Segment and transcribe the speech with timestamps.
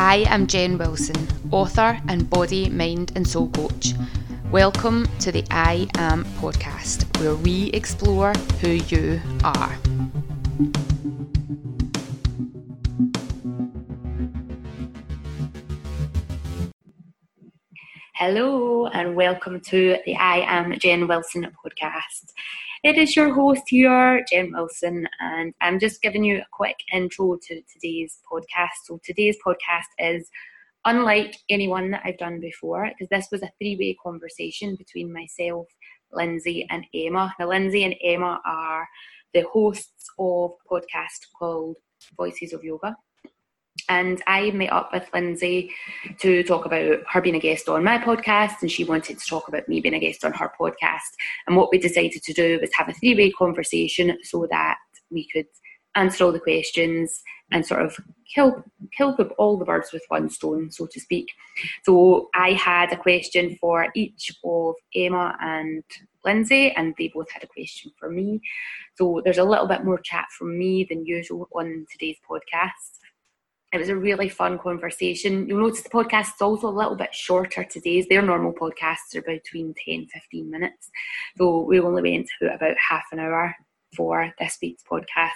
[0.00, 3.94] I am Jen Wilson, author and body, mind, and soul coach.
[4.52, 9.76] Welcome to the I Am podcast, where we explore who you are.
[18.14, 22.34] Hello, and welcome to the I Am Jen Wilson podcast.
[22.84, 27.36] It is your host here, Jen Wilson, and I'm just giving you a quick intro
[27.36, 28.84] to today's podcast.
[28.84, 30.30] So, today's podcast is
[30.84, 35.66] unlike anyone that I've done before because this was a three way conversation between myself,
[36.12, 37.34] Lindsay, and Emma.
[37.40, 38.86] Now, Lindsay and Emma are
[39.34, 41.76] the hosts of a podcast called
[42.16, 42.96] Voices of Yoga
[43.88, 45.72] and I met up with Lindsay
[46.20, 49.48] to talk about her being a guest on my podcast, and she wanted to talk
[49.48, 51.10] about me being a guest on her podcast.
[51.46, 54.78] And what we decided to do was have a three way conversation so that
[55.10, 55.46] we could
[55.94, 57.96] answer all the questions and sort of
[58.34, 58.62] kill
[58.96, 61.28] kill all the birds with one stone, so to speak.
[61.84, 65.82] So I had a question for each of Emma and
[66.24, 68.40] Lindsay, and they both had a question for me.
[68.96, 72.98] So there's a little bit more chat from me than usual on today's podcast.
[73.72, 75.46] It was a really fun conversation.
[75.46, 78.06] You'll notice the podcast is also a little bit shorter today.
[78.08, 80.90] Their normal podcasts are between 10 15 minutes.
[81.36, 83.54] So we only went to about half an hour
[83.94, 85.28] for this week's podcast.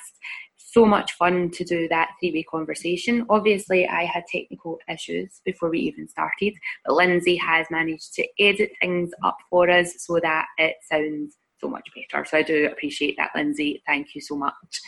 [0.56, 3.26] So much fun to do that three way conversation.
[3.28, 6.54] Obviously, I had technical issues before we even started,
[6.86, 11.68] but Lindsay has managed to edit things up for us so that it sounds so
[11.68, 12.24] much better.
[12.24, 13.82] So I do appreciate that, Lindsay.
[13.86, 14.80] Thank you so much.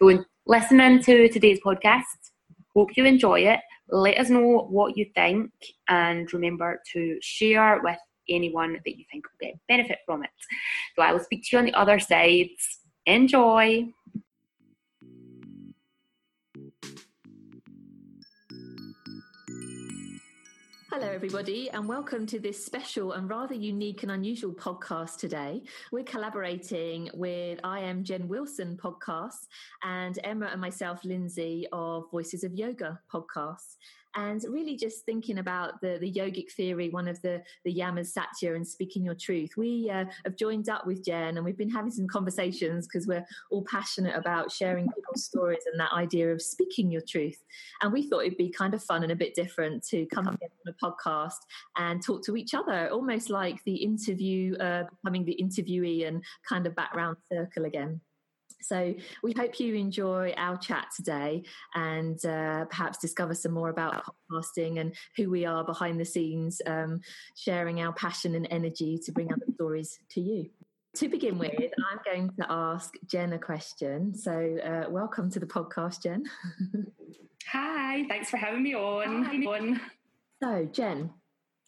[0.00, 2.04] So, listening to today's podcast,
[2.78, 3.58] Hope you enjoy it.
[3.88, 5.50] Let us know what you think
[5.88, 7.98] and remember to share with
[8.28, 10.30] anyone that you think will get benefit from it.
[10.94, 12.50] So I will speak to you on the other side.
[13.04, 13.84] Enjoy.
[21.00, 25.62] Hello, everybody, and welcome to this special and rather unique and unusual podcast today.
[25.92, 29.46] We're collaborating with I Am Jen Wilson podcast
[29.84, 33.76] and Emma and myself, Lindsay, of Voices of Yoga podcasts
[34.18, 38.56] and really just thinking about the, the yogic theory, one of the, the yamas satya
[38.56, 39.50] and speaking your truth.
[39.56, 43.24] We uh, have joined up with Jen and we've been having some conversations because we're
[43.52, 47.40] all passionate about sharing people's stories and that idea of speaking your truth.
[47.80, 50.36] And we thought it'd be kind of fun and a bit different to come on
[50.66, 51.38] a podcast
[51.76, 56.66] and talk to each other, almost like the interview, uh, becoming the interviewee and kind
[56.66, 58.00] of background circle again.
[58.60, 64.04] So we hope you enjoy our chat today and uh, perhaps discover some more about
[64.30, 67.00] podcasting and who we are behind the scenes, um,
[67.36, 70.50] sharing our passion and energy to bring other stories to you.
[70.96, 71.52] To begin with,
[71.90, 74.14] I'm going to ask Jen a question.
[74.14, 76.24] So, uh, welcome to the podcast, Jen.
[77.52, 79.24] Hi, thanks for having me on.
[79.24, 79.80] Hi.
[80.42, 81.10] So, Jen,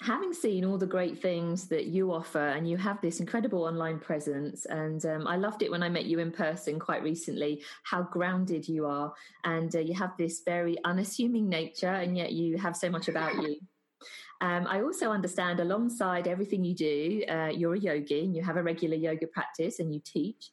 [0.02, 3.98] having seen all the great things that you offer and you have this incredible online
[3.98, 8.02] presence and um, i loved it when i met you in person quite recently how
[8.02, 9.12] grounded you are
[9.44, 13.34] and uh, you have this very unassuming nature and yet you have so much about
[13.42, 13.56] you
[14.40, 18.56] um, i also understand alongside everything you do uh, you're a yogi and you have
[18.56, 20.50] a regular yoga practice and you teach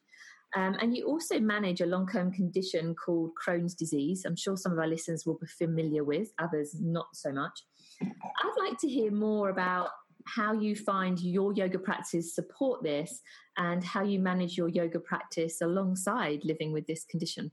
[0.56, 4.24] um, and you also manage a long term condition called Crohn's disease.
[4.24, 7.60] I'm sure some of our listeners will be familiar with, others not so much.
[8.02, 9.90] I'd like to hear more about
[10.26, 13.20] how you find your yoga practice support this
[13.56, 17.50] and how you manage your yoga practice alongside living with this condition.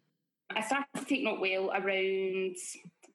[0.55, 2.55] I started to take not well around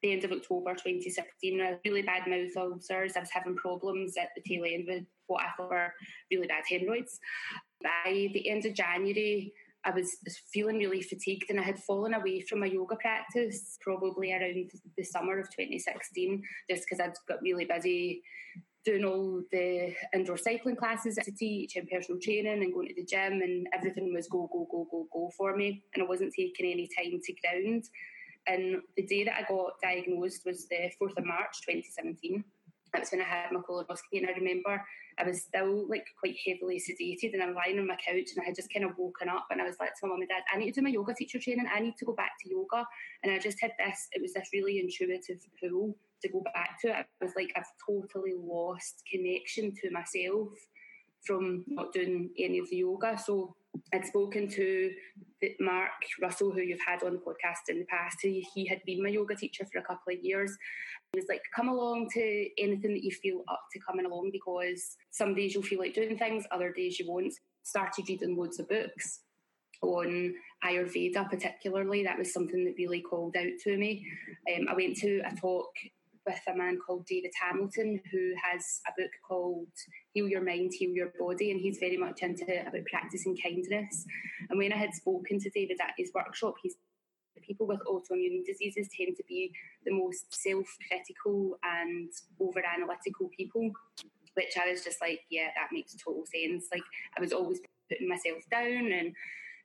[0.02, 1.60] the end of October 2016.
[1.60, 3.16] I had really bad mouth ulcers.
[3.16, 5.92] I was having problems at the tail end with what I thought were
[6.30, 7.18] really bad hemorrhoids.
[7.82, 9.52] By the end of January,
[9.84, 10.18] I was
[10.52, 15.04] feeling really fatigued and I had fallen away from my yoga practice probably around the
[15.04, 18.22] summer of 2016 just because I'd got really busy
[18.84, 23.04] doing all the indoor cycling classes to teach and personal training and going to the
[23.04, 26.70] gym and everything was go, go, go, go, go for me and I wasn't taking
[26.70, 27.84] any time to ground.
[28.46, 32.42] And the day that I got diagnosed was the 4th of March 2017.
[32.92, 34.82] That was when I had my colonoscopy and I remember
[35.18, 38.46] I was still like quite heavily sedated and I'm lying on my couch and I
[38.46, 40.42] had just kind of woken up and I was like to my mum and dad,
[40.52, 41.66] I need to do my yoga teacher training.
[41.72, 42.84] I need to go back to yoga.
[43.22, 46.88] And I just had this, it was this really intuitive pull to go back to
[46.88, 47.06] it.
[47.20, 50.48] I was like, I've totally lost connection to myself
[51.24, 53.18] from not doing any of the yoga.
[53.18, 53.54] So
[53.94, 54.90] I'd spoken to
[55.60, 55.90] Mark
[56.20, 58.18] Russell, who you've had on the podcast in the past.
[58.22, 60.56] He, he had been my yoga teacher for a couple of years.
[61.12, 64.96] He was like, come along to anything that you feel up to coming along because
[65.10, 67.34] some days you'll feel like doing things, other days you won't.
[67.62, 69.20] Started reading loads of books
[69.82, 70.34] on
[70.64, 72.04] Ayurveda, particularly.
[72.04, 74.06] That was something that really called out to me.
[74.54, 75.70] Um, I went to a talk
[76.26, 79.68] with a man called David Hamilton, who has a book called
[80.12, 84.04] Heal Your Mind, Heal Your Body, and he's very much into about practicing kindness.
[84.48, 86.76] And when I had spoken to David at his workshop, he's
[87.42, 89.50] people with autoimmune diseases tend to be
[89.84, 93.72] the most self-critical and over-analytical people
[94.34, 96.66] which I was just like, yeah, that makes total sense.
[96.72, 96.82] Like
[97.16, 99.14] I was always putting myself down and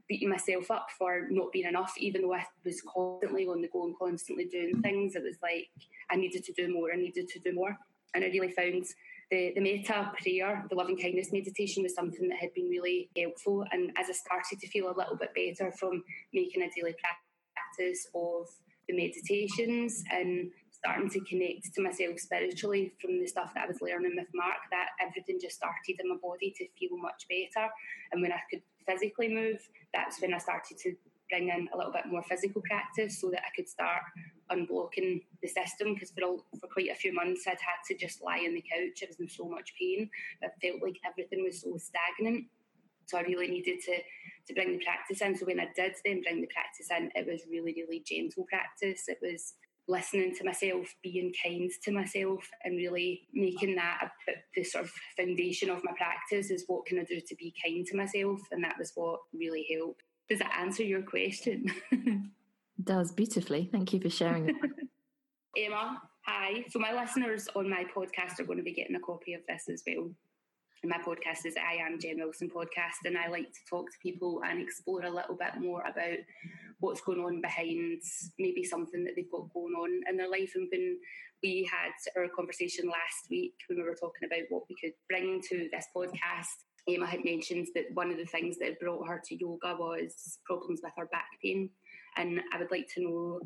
[0.07, 3.86] beating myself up for not being enough, even though I was constantly on the go
[3.86, 5.16] and constantly doing things.
[5.16, 5.68] It was like
[6.10, 7.78] I needed to do more, I needed to do more.
[8.13, 8.86] And I really found
[9.31, 13.66] the, the metta prayer, the loving kindness meditation was something that had been really helpful.
[13.72, 16.04] And as I started to feel a little bit better from
[16.34, 18.48] making a daily practice of
[18.88, 23.81] the meditations and starting to connect to myself spiritually from the stuff that I was
[23.81, 27.68] learning with Mark, that everything just started in my body to feel much better.
[28.12, 29.58] And when I could physically move,
[29.94, 30.96] that's when I started to
[31.30, 34.02] bring in a little bit more physical practice so that I could start
[34.52, 38.46] unblocking the system because for, for quite a few months I'd had to just lie
[38.48, 39.04] on the couch.
[39.04, 40.10] I was in so much pain.
[40.44, 42.46] I felt like everything was so stagnant.
[43.08, 43.98] So I really needed to,
[44.48, 45.36] to bring the practice in.
[45.36, 49.06] So when I did then bring the practice in, it was really, really gentle practice.
[49.08, 49.56] It was
[49.88, 54.92] listening to myself, being kind to myself, and really making that a, the sort of
[55.18, 58.64] foundation of my practice is what can I do to be kind to myself, and
[58.64, 60.04] that was what really helped.
[60.30, 61.66] Does that answer your question?
[62.84, 63.70] does beautifully.
[63.72, 64.58] Thank you for sharing.
[65.58, 66.66] Emma, hi.
[66.70, 69.70] So my listeners on my podcast are going to be getting a copy of this
[69.72, 70.10] as well.
[70.84, 73.98] And my podcast is I Am Jen Wilson podcast, and I like to talk to
[74.04, 76.18] people and explore a little bit more about
[76.80, 78.01] what's going on behind
[78.39, 80.51] maybe something that they've got going on in their life.
[80.56, 80.98] And when
[81.44, 85.42] we had our conversation last week, when we were talking about what we could bring
[85.50, 86.45] to this podcast,
[86.88, 90.81] Emma had mentioned that one of the things that brought her to yoga was problems
[90.83, 91.69] with her back pain.
[92.18, 93.39] And I would like to know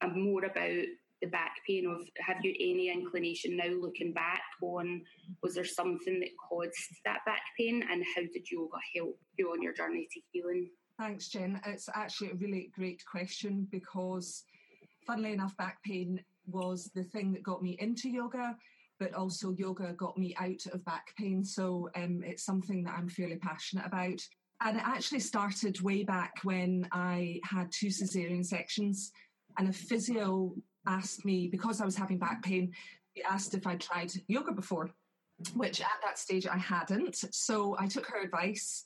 [0.00, 0.84] uh, more about
[1.22, 5.00] the back pain of have you any inclination now looking back on
[5.42, 9.62] was there something that caused that back pain and how did yoga help you on
[9.62, 11.60] your journey to healing Thanks, Jen.
[11.66, 14.44] It's actually a really great question because,
[15.06, 18.56] funnily enough, back pain was the thing that got me into yoga,
[18.98, 21.44] but also yoga got me out of back pain.
[21.44, 24.20] So um, it's something that I'm fairly passionate about.
[24.62, 29.12] And it actually started way back when I had two cesarean sections,
[29.58, 30.54] and a physio
[30.86, 32.72] asked me, because I was having back pain,
[33.12, 34.90] he asked if I'd tried yoga before,
[35.54, 37.22] which at that stage I hadn't.
[37.32, 38.82] So I took her advice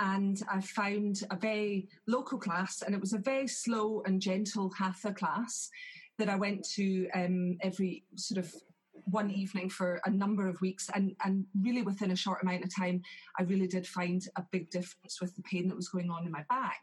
[0.00, 4.70] and I found a very local class, and it was a very slow and gentle
[4.70, 5.70] hatha class
[6.18, 8.54] that I went to um, every sort of
[9.06, 12.74] one evening for a number of weeks, and and really within a short amount of
[12.74, 13.02] time,
[13.38, 16.32] I really did find a big difference with the pain that was going on in
[16.32, 16.82] my back.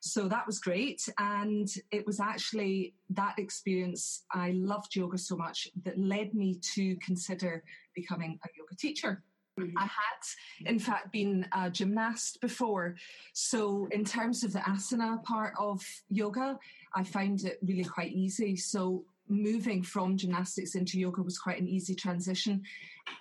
[0.00, 4.24] So that was great, and it was actually that experience.
[4.32, 7.64] I loved yoga so much that led me to consider
[7.94, 9.22] becoming a yoga teacher.
[9.58, 9.78] Mm-hmm.
[9.78, 12.96] I had, in fact, been a gymnast before.
[13.32, 16.58] So, in terms of the asana part of yoga,
[16.94, 18.56] I found it really quite easy.
[18.56, 22.62] So, moving from gymnastics into yoga was quite an easy transition.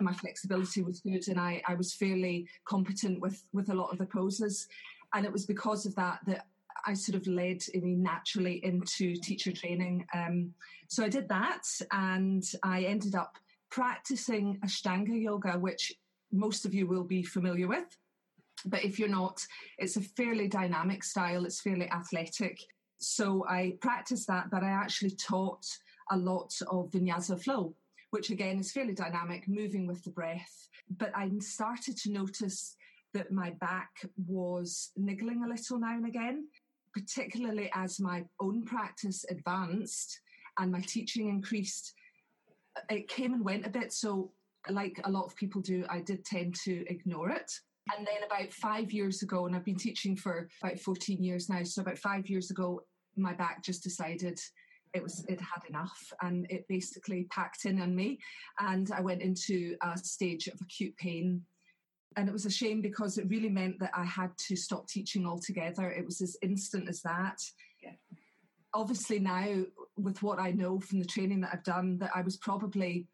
[0.02, 4.00] My flexibility was good, and I, I was fairly competent with, with a lot of
[4.00, 4.68] the poses.
[5.14, 6.48] And it was because of that that
[6.86, 10.06] I sort of led naturally into teacher training.
[10.14, 10.54] Um,
[10.88, 13.38] so I did that, and I ended up
[13.70, 15.94] practicing Ashtanga yoga, which
[16.34, 17.98] most of you will be familiar with.
[18.66, 19.46] But if you're not,
[19.78, 22.60] it's a fairly dynamic style, it's fairly athletic.
[23.00, 25.66] So I practiced that, but I actually taught
[26.12, 27.76] a lot of vinyasa flow,
[28.12, 30.70] which again is fairly dynamic, moving with the breath.
[30.98, 32.76] But I started to notice
[33.14, 33.92] that my back
[34.26, 36.48] was niggling a little now and again,
[36.94, 40.20] particularly as my own practice advanced
[40.58, 41.94] and my teaching increased.
[42.90, 43.94] It came and went a bit.
[43.94, 44.32] So
[44.70, 47.52] like a lot of people do, I did tend to ignore it.
[47.96, 51.64] And then about five years ago, and I've been teaching for about 14 years now,
[51.64, 52.82] so about five years ago,
[53.18, 54.40] my back just decided
[54.94, 58.20] it was it had enough and it basically packed in on me
[58.60, 61.42] and I went into a stage of acute pain
[62.16, 65.26] and it was a shame because it really meant that I had to stop teaching
[65.26, 65.90] altogether.
[65.90, 67.42] It was as instant as that.
[67.82, 67.94] Yeah.
[68.76, 69.64] Obviously now
[69.98, 73.08] with what I know from the training that I've done that I was probably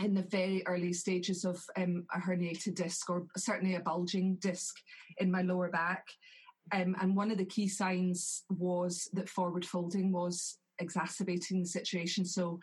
[0.00, 4.74] in the very early stages of um, a herniated disc or certainly a bulging disc
[5.18, 6.06] in my lower back.
[6.72, 12.24] Um, and one of the key signs was that forward folding was exacerbating the situation.
[12.24, 12.58] So,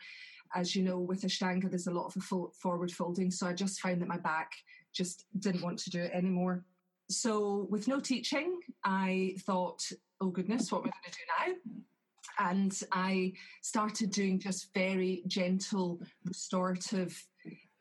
[0.54, 3.30] as you know, with Ashtanga, there's a lot of forward folding.
[3.30, 4.50] So, I just found that my back
[4.92, 6.64] just didn't want to do it anymore.
[7.08, 9.80] So, with no teaching, I thought,
[10.20, 11.82] oh goodness, what am I going to do now?
[12.38, 17.24] And I started doing just very gentle restorative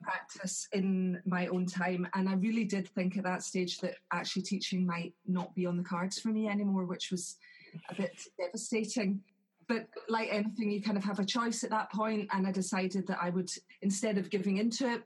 [0.01, 2.07] practice in my own time.
[2.13, 5.77] And I really did think at that stage that actually teaching might not be on
[5.77, 7.37] the cards for me anymore, which was
[7.89, 9.21] a bit devastating.
[9.67, 13.07] But like anything, you kind of have a choice at that point, and I decided
[13.07, 13.49] that I would,
[13.81, 15.03] instead of giving into it,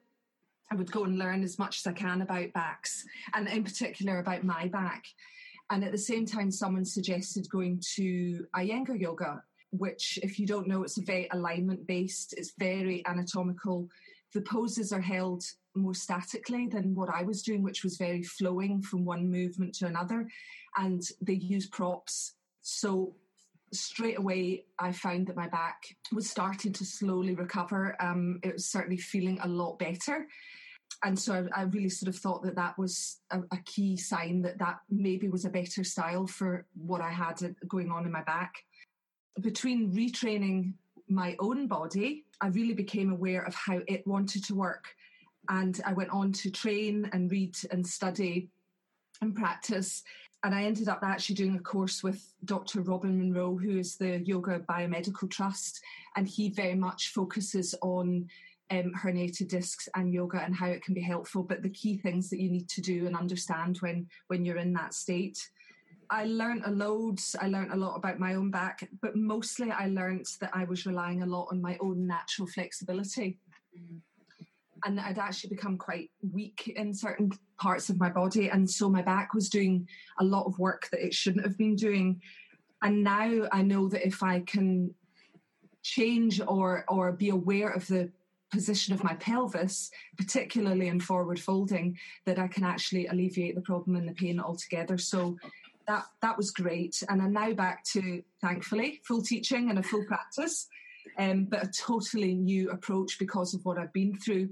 [0.71, 4.17] I would go and learn as much as I can about backs, and in particular
[4.17, 5.05] about my back.
[5.71, 9.41] And at the same time, someone suggested going to Iyengar yoga,
[9.71, 13.89] which, if you don't know, it's very alignment based, it's very anatomical.
[14.33, 15.43] The poses are held
[15.75, 19.87] more statically than what I was doing, which was very flowing from one movement to
[19.87, 20.29] another.
[20.77, 22.33] And they use props.
[22.61, 23.15] So
[23.73, 27.95] straight away, I found that my back was starting to slowly recover.
[27.99, 30.27] Um, it was certainly feeling a lot better.
[31.03, 34.41] And so I, I really sort of thought that that was a, a, key sign
[34.43, 38.11] that that maybe was a better style for what I had uh, going on in
[38.11, 38.55] my back.
[39.41, 40.73] Between retraining
[41.07, 44.85] my own body, I really became aware of how it wanted to work.
[45.49, 48.49] And I went on to train and read and study
[49.21, 50.03] and practice
[50.45, 52.81] and I ended up actually doing a course with Dr.
[52.81, 55.81] Robin Monro, who is the Yoga Biomedical Trust,
[56.15, 58.29] and he very much focuses on
[58.71, 61.43] um, herniated discs and yoga and how it can be helpful.
[61.43, 64.73] But the key things that you need to do and understand when when you're in
[64.73, 65.37] that state.
[66.11, 67.19] I learned a load.
[67.41, 70.85] I learned a lot about my own back, but mostly I learned that I was
[70.85, 73.39] relying a lot on my own natural flexibility.
[73.75, 73.97] Mm-hmm
[74.85, 78.49] and I'd actually become quite weak in certain parts of my body.
[78.49, 79.87] And so my back was doing
[80.19, 82.21] a lot of work that it shouldn't have been doing.
[82.83, 84.93] And now I know that if I can
[85.81, 88.11] change or or be aware of the
[88.55, 93.95] position of my pelvis, particularly in forward folding, that I can actually alleviate the problem
[93.95, 94.97] and the pain altogether.
[94.97, 95.37] So
[95.87, 97.03] that that was great.
[97.09, 100.67] And I'm now back to thankfully full teaching and a full practice.
[101.19, 104.49] Um, but a totally new approach because of what I've been through.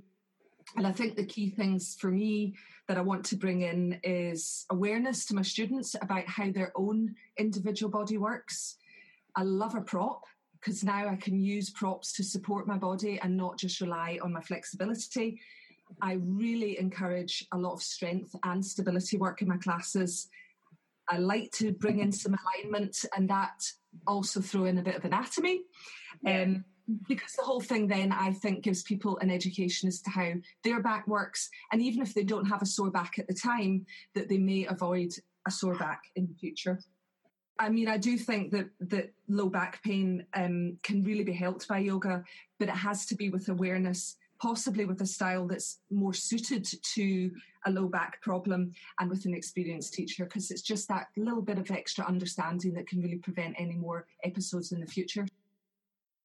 [0.78, 2.56] And I think the key things for me
[2.88, 7.16] that I want to bring in is awareness to my students about how their own
[7.38, 8.78] individual body works.
[9.36, 10.24] I love a prop
[10.64, 14.32] because now I can use props to support my body and not just rely on
[14.32, 15.42] my flexibility.
[16.02, 20.30] I really encourage a lot of strength and stability work in my classes.
[21.10, 23.62] I like to bring in some alignment and that
[24.08, 25.62] also throw in a bit of anatomy.
[26.26, 26.64] Um,
[27.08, 30.82] because the whole thing then I think gives people an education as to how their
[30.82, 34.28] back works, and even if they don't have a sore back at the time, that
[34.28, 35.14] they may avoid
[35.48, 36.80] a sore back in the future.
[37.60, 41.68] I mean, I do think that that low back pain um, can really be helped
[41.68, 42.24] by yoga,
[42.60, 47.32] but it has to be with awareness, possibly with a style that's more suited to
[47.66, 51.60] a low back problem and with an experienced teacher, because it's just that little bit
[51.60, 55.26] of extra understanding that can really prevent any more episodes in the future.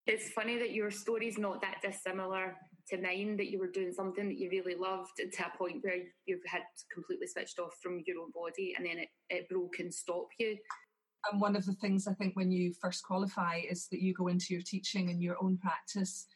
[0.06, 2.56] It's funny that your story's not that dissimilar
[2.88, 5.98] to mine, that you were doing something that you really loved to a point where
[6.24, 9.92] you've had completely switched off from your own body and then it, it broke and
[9.92, 10.56] stopped you.
[11.30, 14.28] And one of the things I think when you first qualify is that you go
[14.28, 16.26] into your teaching and your own practice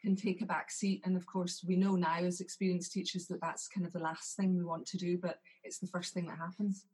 [0.00, 1.02] can take a back seat.
[1.04, 4.36] And of course, we know now as experienced teachers that that's kind of the last
[4.36, 6.86] thing we want to do, but it's the first thing that happens.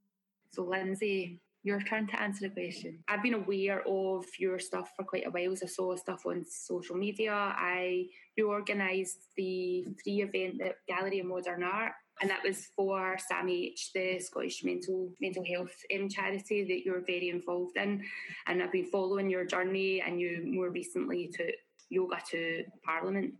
[0.50, 2.98] So, Lindsay, your turn to answer the question.
[3.08, 5.56] I've been aware of your stuff for quite a while.
[5.56, 7.32] So I saw stuff on social media.
[7.34, 8.06] I
[8.36, 13.92] you organised the free event at Gallery of Modern Art, and that was for SAMH,
[13.94, 18.02] the Scottish Mental Mental Health um, charity that you're very involved in.
[18.46, 21.54] And I've been following your journey, and you more recently took
[21.90, 23.34] yoga to Parliament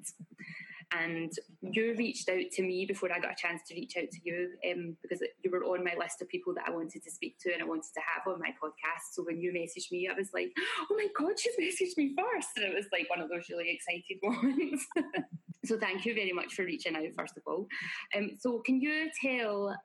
[0.92, 4.18] and you reached out to me before I got a chance to reach out to
[4.22, 7.38] you um, because you were on my list of people that I wanted to speak
[7.40, 9.12] to and I wanted to have on my podcast.
[9.12, 10.52] So when you messaged me, I was like,
[10.90, 12.48] oh my God, you messaged me first.
[12.56, 14.86] And it was like one of those really excited moments.
[15.64, 17.66] so thank you very much for reaching out, first of all.
[18.16, 19.76] Um, so can you tell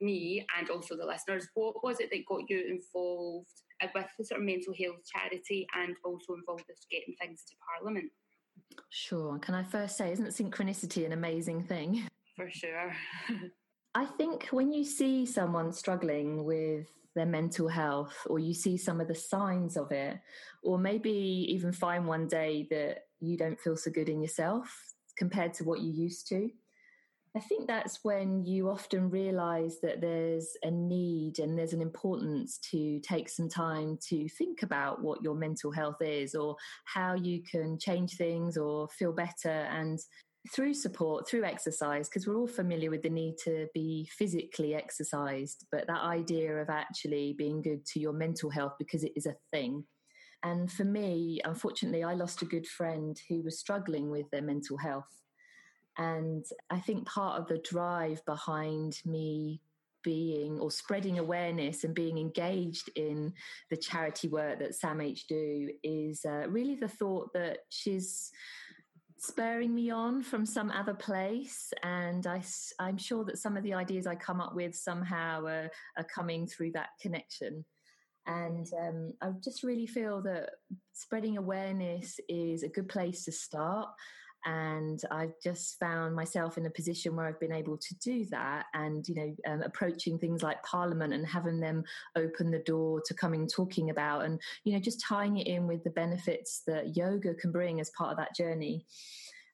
[0.00, 3.48] me and also the listeners what was it that got you involved
[3.94, 8.10] with the sort of mental health charity and also involved with getting things to Parliament?
[8.90, 9.38] Sure.
[9.38, 12.08] Can I first say, isn't synchronicity an amazing thing?
[12.36, 12.94] For sure.
[13.94, 19.00] I think when you see someone struggling with their mental health, or you see some
[19.00, 20.18] of the signs of it,
[20.62, 21.10] or maybe
[21.50, 25.80] even find one day that you don't feel so good in yourself compared to what
[25.80, 26.50] you used to,
[27.36, 32.58] I think that's when you often realize that there's a need and there's an importance
[32.70, 36.54] to take some time to think about what your mental health is or
[36.84, 39.50] how you can change things or feel better.
[39.50, 39.98] And
[40.52, 45.66] through support, through exercise, because we're all familiar with the need to be physically exercised,
[45.72, 49.34] but that idea of actually being good to your mental health because it is a
[49.52, 49.84] thing
[50.44, 54.76] And for me, unfortunately, I lost a good friend who was struggling with their mental
[54.76, 55.08] health.
[55.96, 59.62] And I think part of the drive behind me
[60.02, 63.32] being or spreading awareness and being engaged in
[63.70, 68.30] the charity work that SAMH do is uh, really the thought that she's
[69.16, 72.42] spurring me on from some other place and I,
[72.78, 76.46] i'm sure that some of the ideas i come up with somehow are, are coming
[76.46, 77.64] through that connection
[78.26, 80.50] and um, i just really feel that
[80.92, 83.88] spreading awareness is a good place to start
[84.46, 88.66] and I've just found myself in a position where I've been able to do that,
[88.74, 93.14] and you know, um, approaching things like Parliament and having them open the door to
[93.14, 97.34] coming talking about, and you know, just tying it in with the benefits that yoga
[97.34, 98.84] can bring as part of that journey.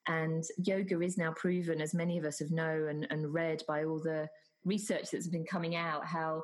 [0.07, 3.85] And yoga is now proven, as many of us have known and, and read by
[3.85, 4.27] all the
[4.65, 6.43] research that's been coming out, how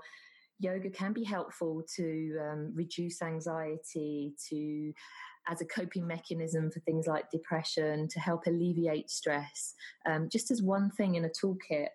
[0.59, 4.93] yoga can be helpful to um, reduce anxiety, to
[5.49, 9.73] as a coping mechanism for things like depression, to help alleviate stress,
[10.05, 11.87] um, just as one thing in a toolkit.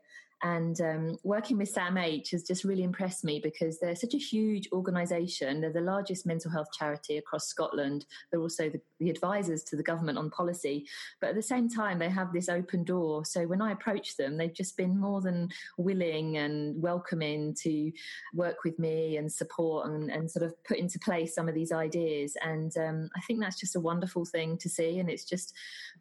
[0.43, 4.69] And um, working with SAMH has just really impressed me because they're such a huge
[4.73, 5.61] organisation.
[5.61, 8.07] They're the largest mental health charity across Scotland.
[8.31, 10.89] They're also the, the, advisors to the government on policy.
[11.21, 13.25] But at the same time, they have this open door.
[13.25, 17.93] So when I approach them, they've just been more than willing and welcoming to
[18.35, 21.71] work with me and support and, and sort of put into place some of these
[21.71, 22.37] ideas.
[22.43, 24.99] And um, I think that's just a wonderful thing to see.
[24.99, 25.55] And it's just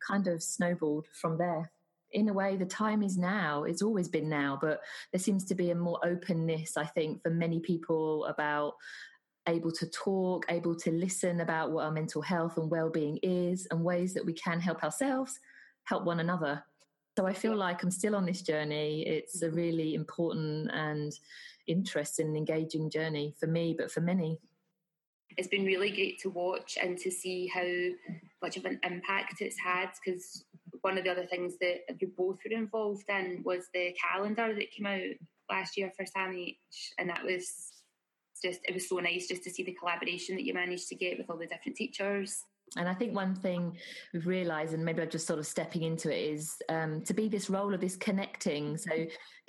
[0.05, 1.71] kind of snowballed from there
[2.13, 5.55] in a way the time is now it's always been now but there seems to
[5.55, 8.73] be a more openness i think for many people about
[9.47, 13.83] able to talk able to listen about what our mental health and well-being is and
[13.83, 15.39] ways that we can help ourselves
[15.83, 16.63] help one another.
[17.17, 19.05] So i feel like i'm still on this journey.
[19.07, 19.55] It's a mm-hmm.
[19.55, 21.11] really important and
[21.67, 24.39] interesting and engaging journey for me but for many.
[25.37, 27.65] It's been really great to watch and to see how
[28.41, 30.43] much of an impact it's had because
[30.81, 34.72] one of the other things that you both were involved in was the calendar that
[34.72, 35.01] came out
[35.50, 36.57] last year for SAMH,
[36.98, 37.72] and that was
[38.44, 41.17] just it was so nice just to see the collaboration that you managed to get
[41.17, 42.44] with all the different teachers
[42.77, 43.77] and I think one thing
[44.13, 47.27] we've realised, and maybe I'm just sort of stepping into it, is um, to be
[47.27, 48.77] this role of this connecting.
[48.77, 48.91] So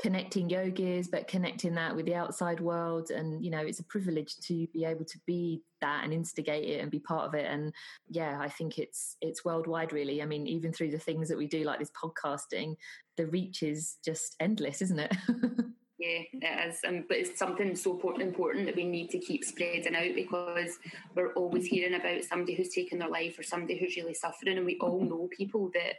[0.01, 3.11] connecting yogis, but connecting that with the outside world.
[3.11, 6.81] And, you know, it's a privilege to be able to be that and instigate it
[6.81, 7.47] and be part of it.
[7.47, 7.73] And
[8.09, 10.23] yeah, I think it's it's worldwide really.
[10.23, 12.77] I mean, even through the things that we do like this podcasting,
[13.17, 15.13] the reach is just endless, isn't it?
[16.03, 16.81] Yeah, it is.
[16.85, 20.77] Um, but it's something so important that we need to keep spreading out because
[21.15, 24.67] we're always hearing about somebody who's taken their life or somebody who's really suffering, and
[24.67, 25.99] we all know people that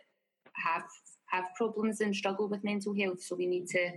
[0.55, 0.83] have
[1.27, 3.21] have problems and struggle with mental health.
[3.21, 3.91] So we need to,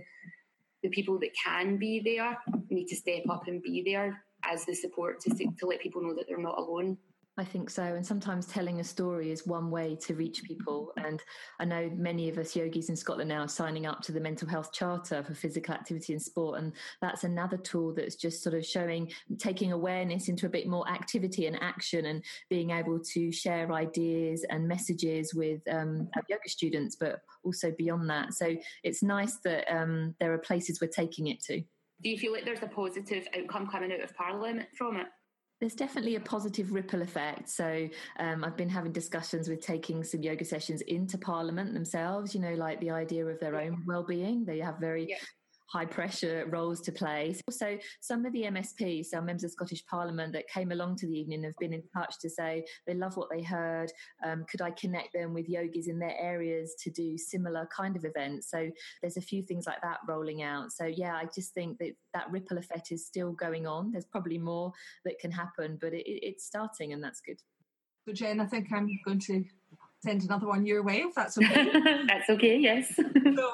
[0.81, 2.37] the people that can be there,
[2.69, 6.15] need to step up and be there as the support to to let people know
[6.15, 6.97] that they're not alone.
[7.39, 7.83] I think so.
[7.83, 10.91] And sometimes telling a story is one way to reach people.
[10.97, 11.21] And
[11.59, 14.47] I know many of us yogis in Scotland now are signing up to the Mental
[14.47, 16.59] Health Charter for physical activity and sport.
[16.59, 20.89] And that's another tool that's just sort of showing, taking awareness into a bit more
[20.89, 26.95] activity and action and being able to share ideas and messages with um, yoga students,
[26.95, 28.33] but also beyond that.
[28.33, 31.61] So it's nice that um, there are places we're taking it to.
[32.03, 35.07] Do you feel like there's a positive outcome coming out of Parliament from it?
[35.59, 37.49] There's definitely a positive ripple effect.
[37.49, 42.35] So um, I've been having discussions with taking some yoga sessions into Parliament themselves.
[42.35, 44.45] You know, like the idea of their own well-being.
[44.45, 45.17] They have very yeah
[45.67, 47.35] high pressure roles to play.
[47.47, 51.19] Also, some of the MSPs, some members of Scottish Parliament that came along to the
[51.19, 53.91] evening have been in touch to say they love what they heard.
[54.25, 58.05] Um, could I connect them with yogis in their areas to do similar kind of
[58.05, 58.49] events?
[58.49, 58.69] So
[59.01, 60.71] there's a few things like that rolling out.
[60.71, 63.91] So yeah, I just think that that ripple effect is still going on.
[63.91, 64.71] There's probably more
[65.05, 67.41] that can happen, but it, it's starting and that's good.
[68.07, 69.43] So Jen, I think I'm going to
[70.03, 71.71] send another one your way if that's okay.
[72.07, 72.95] that's okay, yes.
[72.95, 73.51] so,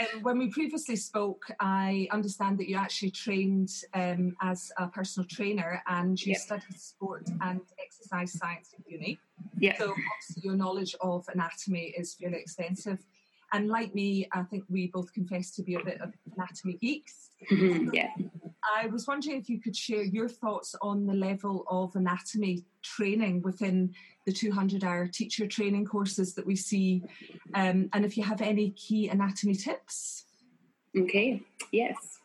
[0.00, 5.26] um, when we previously spoke, I understand that you actually trained um, as a personal
[5.28, 6.40] trainer and you yep.
[6.40, 9.18] studied sport and exercise science at uni.
[9.58, 9.76] Yeah.
[9.78, 12.98] So, obviously, your knowledge of anatomy is fairly extensive.
[13.52, 17.30] And like me, I think we both confess to be a bit of anatomy geeks.
[17.50, 18.08] Mm-hmm, yeah.
[18.76, 23.42] I was wondering if you could share your thoughts on the level of anatomy training
[23.42, 27.02] within the 200 hour teacher training courses that we see,
[27.54, 30.24] um, and if you have any key anatomy tips.
[30.98, 32.18] Okay, yes.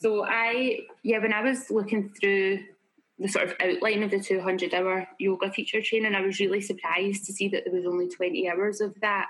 [0.00, 2.64] So, I, yeah, when I was looking through
[3.18, 7.24] the sort of outline of the 200 hour yoga teacher training, I was really surprised
[7.26, 9.28] to see that there was only 20 hours of that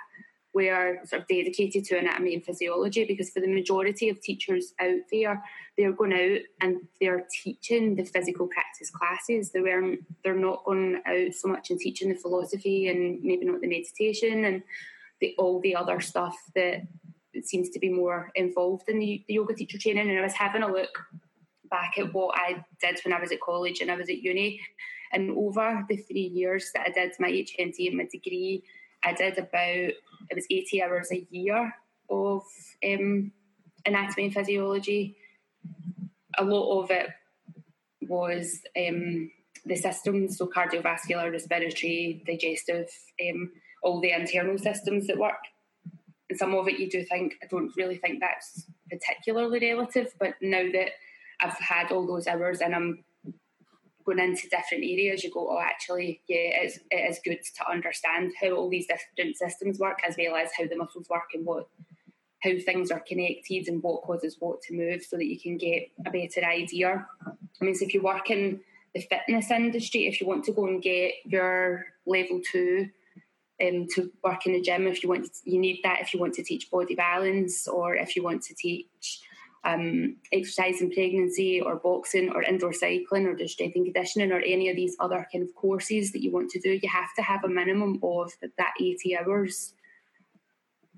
[0.54, 5.00] were sort of dedicated to anatomy and physiology because for the majority of teachers out
[5.10, 5.42] there,
[5.76, 9.50] they're going out and they're teaching the physical practice classes.
[9.50, 13.60] They weren't they're not going out so much and teaching the philosophy and maybe not
[13.60, 14.62] the meditation and
[15.20, 16.82] the all the other stuff that
[17.42, 20.08] seems to be more involved in the, the yoga teacher training.
[20.08, 20.96] And I was having a look
[21.68, 24.60] back at what I did when I was at college and I was at uni.
[25.12, 28.62] And over the three years that I did my HND and my degree,
[29.04, 29.92] I did about
[30.30, 31.74] it was 80 hours a year
[32.08, 32.42] of
[32.84, 33.32] um,
[33.84, 35.16] anatomy and physiology.
[36.38, 37.08] A lot of it
[38.08, 39.30] was um,
[39.64, 42.88] the systems, so cardiovascular, respiratory, digestive,
[43.28, 43.50] um,
[43.82, 45.34] all the internal systems that work.
[46.30, 50.34] And some of it you do think, I don't really think that's particularly relative, but
[50.40, 50.90] now that
[51.40, 53.04] I've had all those hours and I'm
[54.04, 58.32] going into different areas, you go, oh, actually, yeah, it's, it is good to understand
[58.40, 61.68] how all these different systems work, as well as how the muscles work and what
[62.42, 65.88] how things are connected and what causes what to move, so that you can get
[66.04, 67.06] a better idea.
[67.26, 68.60] I mean, so if you work in
[68.94, 72.90] the fitness industry, if you want to go and get your level two
[73.62, 76.02] um, to work in the gym, if you want, to, you need that.
[76.02, 79.20] If you want to teach body balance, or if you want to teach
[79.64, 84.40] um, exercise in pregnancy or boxing or indoor cycling or just strength and conditioning or
[84.40, 87.22] any of these other kind of courses that you want to do, you have to
[87.22, 89.74] have a minimum of that 80 hours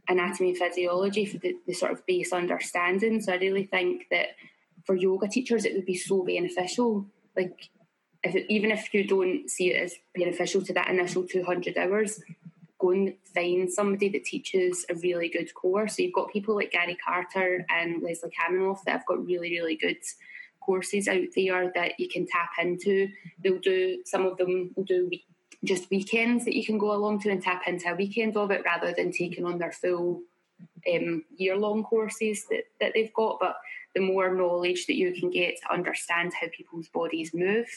[0.08, 3.20] anatomy and physiology for the, the sort of base understanding.
[3.20, 4.28] So I really think that
[4.84, 7.06] for yoga teachers, it would be so beneficial.
[7.36, 7.68] Like,
[8.22, 12.20] if it, even if you don't see it as beneficial to that initial 200 hours,
[12.78, 15.96] go and find somebody that teaches a really good course.
[15.96, 19.76] So you've got people like Gary Carter and Leslie Kaminoff that have got really, really
[19.76, 19.98] good
[20.60, 23.08] courses out there that you can tap into.
[23.42, 25.24] They'll do some of them will do week,
[25.64, 28.64] just weekends that you can go along to and tap into a weekend of it
[28.64, 30.22] rather than taking on their full
[30.92, 33.38] um, year long courses that, that they've got.
[33.40, 33.56] But
[33.94, 37.68] the more knowledge that you can get to understand how people's bodies move,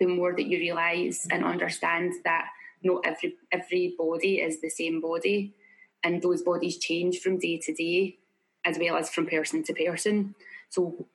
[0.00, 2.48] the more that you realise and understand that
[2.82, 5.54] not every every body is the same body,
[6.02, 8.18] and those bodies change from day to day,
[8.64, 10.34] as well as from person to person.
[10.70, 11.06] So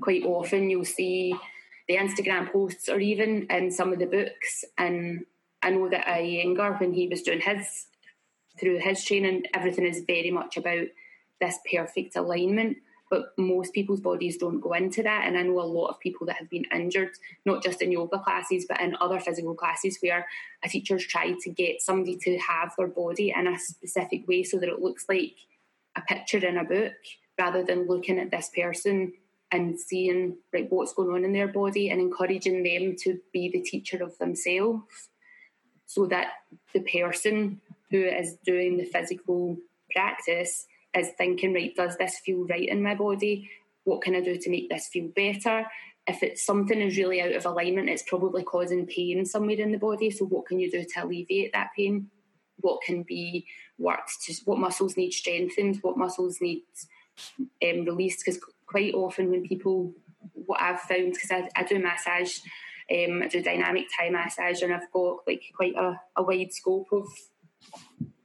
[0.00, 1.34] quite often you'll see
[1.88, 4.64] the Instagram posts or even in some of the books.
[4.78, 5.26] And
[5.62, 7.86] I know that Iyengar, when he was doing his
[8.60, 10.86] through his training, everything is very much about
[11.40, 12.78] this perfect alignment
[13.12, 15.26] but most people's bodies don't go into that.
[15.26, 17.10] And I know a lot of people that have been injured,
[17.44, 20.26] not just in yoga classes, but in other physical classes where
[20.64, 24.56] a teacher's tried to get somebody to have their body in a specific way so
[24.58, 25.34] that it looks like
[25.94, 26.94] a picture in a book
[27.38, 29.12] rather than looking at this person
[29.50, 33.60] and seeing like what's going on in their body and encouraging them to be the
[33.60, 35.10] teacher of themselves
[35.84, 36.28] so that
[36.72, 39.58] the person who is doing the physical
[39.90, 43.50] practice is thinking, right, does this feel right in my body?
[43.84, 45.66] What can I do to make this feel better?
[46.06, 49.78] If it's something is really out of alignment, it's probably causing pain somewhere in the
[49.78, 50.10] body.
[50.10, 52.10] So what can you do to alleviate that pain?
[52.60, 53.46] What can be
[53.78, 56.62] worked to what muscles need strengthened, what muscles need
[57.62, 58.24] um, released?
[58.24, 59.92] Because quite often when people,
[60.34, 62.38] what I've found, because I, I do massage,
[62.90, 66.88] um, I do dynamic Thai massage, and I've got like quite a, a wide scope
[66.92, 67.06] of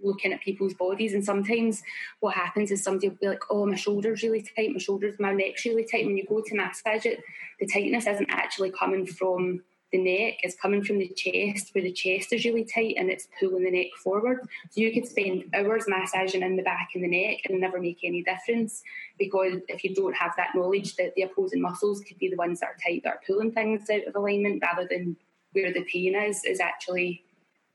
[0.01, 1.13] looking at people's bodies.
[1.13, 1.83] And sometimes
[2.19, 5.33] what happens is somebody will be like, oh, my shoulder's really tight, my shoulders, my
[5.33, 6.05] neck's really tight.
[6.05, 7.21] When you go to massage it,
[7.59, 11.93] the tightness isn't actually coming from the neck, it's coming from the chest, where the
[11.93, 14.41] chest is really tight and it's pulling the neck forward.
[14.69, 17.99] So you could spend hours massaging in the back and the neck and never make
[18.03, 18.83] any difference
[19.17, 22.59] because if you don't have that knowledge that the opposing muscles could be the ones
[22.59, 25.15] that are tight that are pulling things out of alignment rather than
[25.53, 27.23] where the pain is, is actually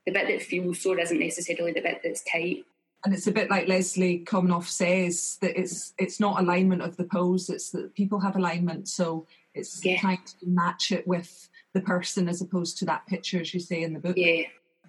[0.05, 2.65] the bit that feels sore isn't necessarily the bit that's tight.
[3.05, 7.03] And it's a bit like Leslie Kaminoff says that it's it's not alignment of the
[7.03, 9.99] pose; it's that people have alignment, so it's yeah.
[9.99, 13.83] trying to match it with the person as opposed to that picture, as you say
[13.83, 14.15] in the book.
[14.17, 14.43] Yeah,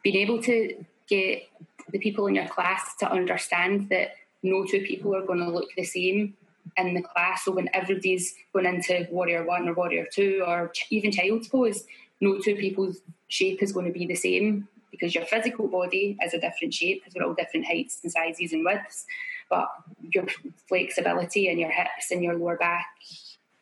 [0.05, 1.49] being able to get
[1.91, 4.13] the people in your class to understand that
[4.45, 6.35] no two people are going to look the same
[6.77, 7.45] in the class.
[7.45, 11.85] So when everybody's going into warrior one or warrior two or even child's pose,
[12.21, 16.35] no two people's shape is going to be the same because your physical body is
[16.35, 19.05] a different shape because we're all different heights and sizes and widths,
[19.51, 19.69] but
[20.01, 20.27] your
[20.69, 22.87] flexibility and your hips and your lower back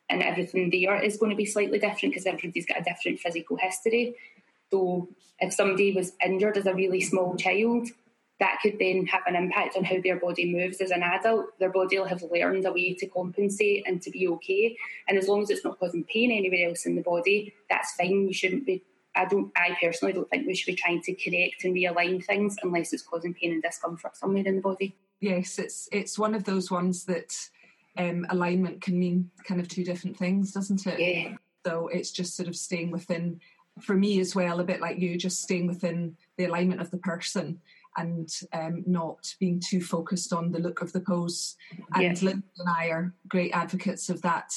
[0.09, 3.57] and everything there is going to be slightly different because everybody's got a different physical
[3.57, 4.15] history.
[4.71, 5.09] So
[5.41, 7.89] if somebody was injured as a really small child,
[8.43, 11.57] that could then have an impact on how their body moves as an adult.
[11.61, 14.77] Their body will have learned a way to compensate and to be okay.
[15.07, 18.27] And as long as it's not causing pain anywhere else in the body, that's fine.
[18.27, 18.83] You shouldn't be
[19.15, 19.53] I don't.
[19.57, 23.03] I personally don't think we should be trying to correct and realign things unless it's
[23.03, 24.97] causing pain and discomfort somewhere in the body.
[25.21, 27.35] Yes, it's it's one of those ones that
[27.99, 30.99] um, alignment can mean kind of two different things, doesn't it?
[30.99, 31.37] Yeah.
[31.67, 33.41] So it's just sort of staying within,
[33.81, 36.99] for me as well, a bit like you, just staying within the alignment of the
[36.99, 37.61] person
[37.97, 41.57] and um, not being too focused on the look of the pose.
[41.95, 42.29] And yeah.
[42.29, 44.53] Linda and I are great advocates of that.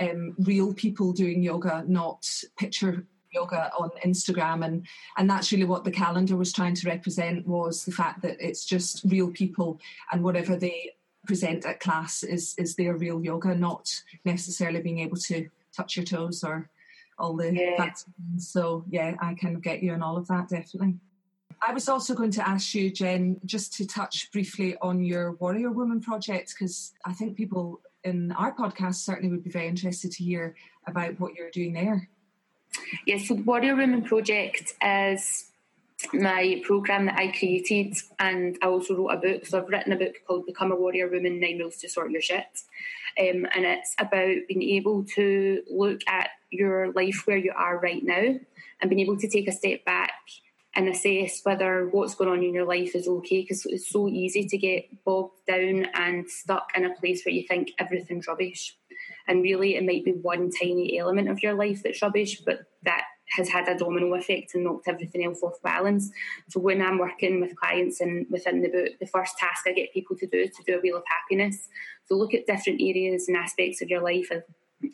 [0.00, 2.26] Um, real people doing yoga, not
[2.58, 7.46] picture yoga on Instagram, and and that's really what the calendar was trying to represent
[7.46, 10.92] was the fact that it's just real people, and whatever they
[11.26, 16.04] present at class is is their real yoga, not necessarily being able to touch your
[16.04, 16.68] toes or
[17.18, 17.92] all the yeah.
[18.38, 20.94] So yeah, I kind of get you on all of that definitely.
[21.64, 25.70] I was also going to ask you, Jen, just to touch briefly on your Warrior
[25.70, 30.24] Woman project, because I think people in our podcast certainly would be very interested to
[30.24, 30.56] hear
[30.88, 32.08] about what you're doing there.
[33.06, 35.50] Yes, so the Warrior Woman project is
[36.12, 39.46] my program that I created, and I also wrote a book.
[39.46, 42.22] So I've written a book called "Become a Warrior Woman: Nine Rules to Sort Your
[42.22, 42.46] Shit,"
[43.18, 48.02] um, and it's about being able to look at your life where you are right
[48.02, 48.38] now
[48.80, 50.12] and being able to take a step back
[50.74, 54.46] and assess whether what's going on in your life is okay because it's so easy
[54.48, 58.76] to get bogged down and stuck in a place where you think everything's rubbish
[59.28, 63.04] and really it might be one tiny element of your life that's rubbish but that
[63.36, 66.10] has had a domino effect and knocked everything else off balance.
[66.48, 69.92] So when I'm working with clients and within the book, the first task I get
[69.92, 71.68] people to do is to do a wheel of happiness.
[72.06, 74.30] So look at different areas and aspects of your life.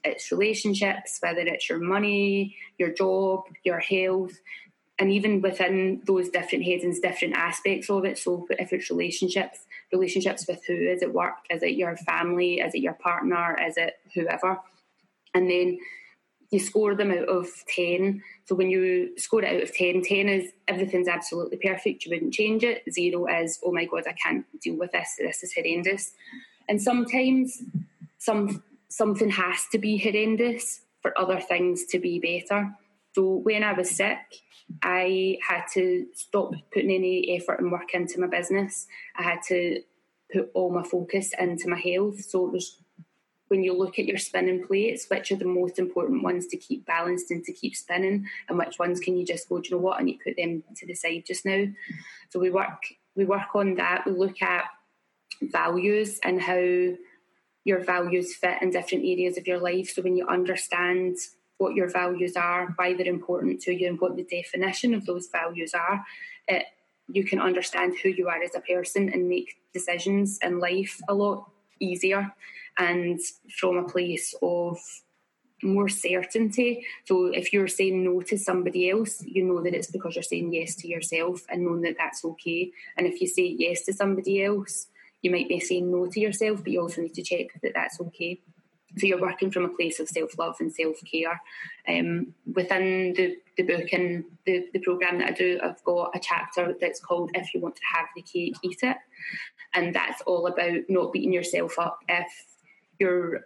[0.05, 4.35] It's relationships, whether it's your money, your job, your health,
[4.99, 8.19] and even within those different headings, different aspects of it.
[8.19, 9.61] So if it's relationships,
[9.93, 10.75] relationships with who?
[10.75, 11.37] Is it work?
[11.51, 12.61] Is it your family?
[12.61, 13.57] Is it your partner?
[13.65, 14.61] Is it whoever?
[15.35, 15.79] And then
[16.51, 18.23] you score them out of 10.
[18.47, 22.33] So when you score it out of 10, 10 is everything's absolutely perfect, you wouldn't
[22.33, 22.83] change it.
[22.91, 26.13] Zero is, oh my God, I can't deal with this, this is horrendous.
[26.69, 27.63] And sometimes
[28.19, 32.75] some something has to be horrendous for other things to be better.
[33.19, 34.21] So when I was sick,
[34.81, 38.87] I had to stop putting any effort and work into my business.
[39.17, 39.83] I had to
[40.33, 42.21] put all my focus into my health.
[42.21, 42.79] So was
[43.49, 46.87] when you look at your spinning plates, which are the most important ones to keep
[46.87, 49.83] balanced and to keep spinning, and which ones can you just go, do you know
[49.83, 51.67] what, and you put them to the side just now.
[52.29, 52.85] So we work
[53.17, 54.07] we work on that.
[54.07, 54.67] We look at
[55.43, 56.95] values and how
[57.65, 59.91] your values fit in different areas of your life.
[59.91, 61.17] So when you understand
[61.59, 65.29] what your values are, why they're important to you, and what the definition of those
[65.29, 66.05] values are,
[66.47, 66.65] it,
[67.09, 71.15] you can understand who you are as a person and make decisions in life a
[71.15, 72.33] lot easier
[72.79, 73.21] and
[73.59, 74.79] from a place of
[75.63, 76.85] more certainty.
[77.07, 80.53] So if you're saying no to somebody else, you know that it's because you're saying
[80.53, 82.71] yes to yourself and knowing that that's okay.
[82.97, 84.87] And if you say yes to somebody else,
[85.23, 88.01] you might be saying no to yourself, but you also need to check that that's
[88.01, 88.41] okay.
[88.97, 91.41] So you're working from a place of self love and self care.
[91.87, 96.21] Um, within the, the book and the, the program that I do, I've got a
[96.21, 98.97] chapter that's called If You Want to Have the Cake, Eat It.
[99.75, 102.27] And that's all about not beating yourself up if
[102.99, 103.43] you're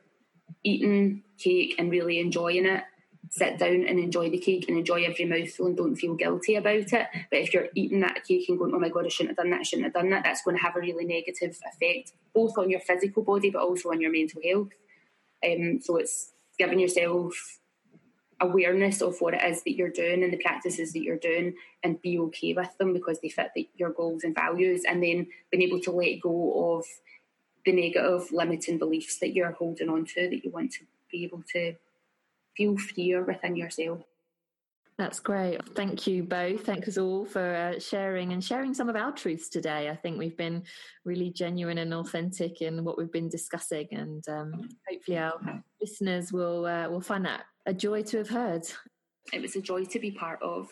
[0.62, 2.84] eating cake and really enjoying it,
[3.30, 6.92] sit down and enjoy the cake and enjoy every mouthful and don't feel guilty about
[6.92, 7.06] it.
[7.30, 9.50] But if you're eating that cake and going, oh my God, I shouldn't have done
[9.50, 12.56] that, I shouldn't have done that, that's going to have a really negative effect, both
[12.58, 14.68] on your physical body but also on your mental health.
[15.44, 17.58] Um, so it's giving yourself
[18.40, 22.02] awareness of what it is that you're doing and the practices that you're doing and
[22.02, 25.62] be okay with them because they fit the, your goals and values and then being
[25.62, 26.84] able to let go of
[27.64, 31.42] the negative limiting beliefs that you're holding on to that you want to be able
[31.52, 31.74] to
[32.56, 34.00] feel freer within yourself.
[34.98, 35.60] That's great.
[35.74, 36.64] Thank you both.
[36.64, 39.88] Thank us all for uh, sharing and sharing some of our truths today.
[39.88, 40.64] I think we've been
[41.04, 46.66] really genuine and authentic in what we've been discussing, and um, hopefully our listeners will
[46.66, 48.62] uh, will find that a joy to have heard.
[49.32, 50.68] It was a joy to be part of.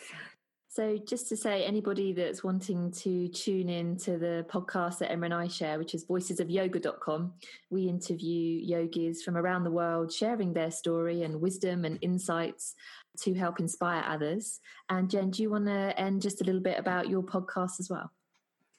[0.73, 5.25] So, just to say, anybody that's wanting to tune in to the podcast that Emma
[5.25, 7.33] and I share, which is voicesofyoga.com,
[7.69, 12.75] we interview yogis from around the world sharing their story and wisdom and insights
[13.19, 14.59] to help inspire others.
[14.89, 17.89] And Jen, do you want to end just a little bit about your podcast as
[17.89, 18.11] well?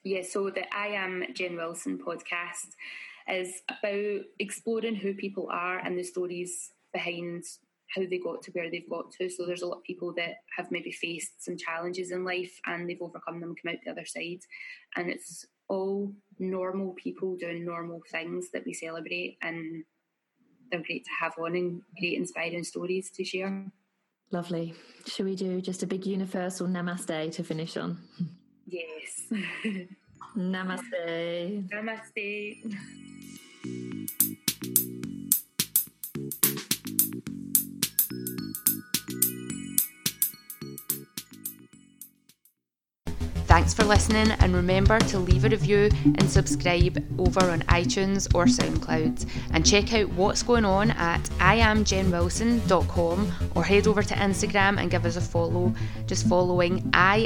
[0.03, 2.75] Yeah, so the I Am Jen Wilson podcast
[3.29, 7.43] is about exploring who people are and the stories behind
[7.95, 9.29] how they got to where they've got to.
[9.29, 12.89] So there's a lot of people that have maybe faced some challenges in life and
[12.89, 14.39] they've overcome them, come out the other side.
[14.95, 19.83] And it's all normal people doing normal things that we celebrate and
[20.71, 23.71] they're great to have on and great inspiring stories to share.
[24.33, 24.73] Lovely.
[25.05, 27.99] Should we do just a big universal namaste to finish on?
[28.65, 29.27] Yes.
[30.35, 31.69] namaste.
[31.69, 32.75] Namaste.
[43.63, 48.43] Thanks for listening, and remember to leave a review and subscribe over on iTunes or
[48.43, 49.25] SoundCloud.
[49.53, 55.05] And check out what's going on at iamjenwilson.com or head over to Instagram and give
[55.05, 55.73] us a follow,
[56.07, 57.25] just following I